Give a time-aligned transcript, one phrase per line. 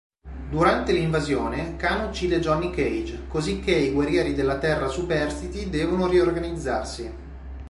[0.49, 7.13] Durante l'invasione, Kahn uccide Johnny Cage, cosicché i guerrieri della Terra superstiti devono riorganizzarsi.